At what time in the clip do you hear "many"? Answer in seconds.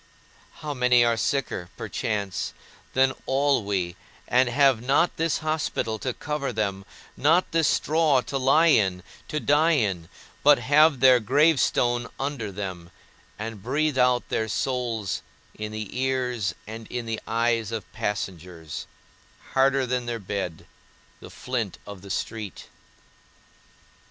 0.73-1.05